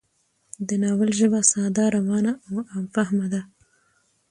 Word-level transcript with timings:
د 0.67 0.69
ناول 0.83 1.09
ژبه 1.19 1.39
ساده، 1.51 1.85
روانه 1.95 2.33
او 2.49 2.55
عام 2.69 2.85
فهمه 2.95 3.27
ده 3.33 3.41